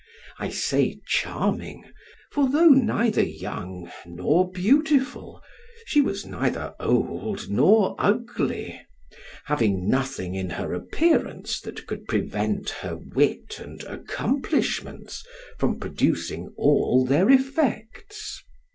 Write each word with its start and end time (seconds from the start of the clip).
I 0.39 0.49
say 0.49 0.99
charming, 1.05 1.83
for 2.31 2.49
though 2.49 2.69
neither 2.69 3.21
young 3.21 3.91
nor 4.03 4.49
beautiful, 4.49 5.43
she 5.85 6.01
was 6.01 6.25
neither 6.25 6.73
old 6.79 7.51
nor 7.51 7.93
ugly, 7.99 8.81
having 9.45 9.87
nothing 9.87 10.33
in 10.33 10.49
her 10.49 10.73
appearance 10.73 11.59
that 11.61 11.85
could 11.85 12.07
prevent 12.07 12.71
her 12.71 12.95
wit 12.97 13.59
and 13.59 13.83
accomplishments 13.83 15.23
from 15.59 15.79
producing 15.79 16.51
all 16.57 17.05
their 17.05 17.29
effects. 17.29 18.41